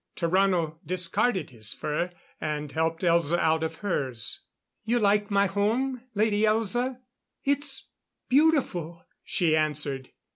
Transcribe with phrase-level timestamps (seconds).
[0.15, 2.09] Tarrano discarded his fur,
[2.41, 4.39] and helped Elza out of hers.
[4.83, 6.97] "You like my home, Lady Elza?"
[7.43, 7.87] "It's
[8.27, 10.09] beautiful," she answered.